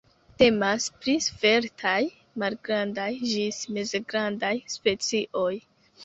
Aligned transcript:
Temas 0.41 0.85
pri 1.01 1.13
sveltaj, 1.25 1.99
malgrandaj 2.43 3.09
ĝis 3.33 3.59
mezgrandaj 3.75 4.51
specioj. 4.77 5.51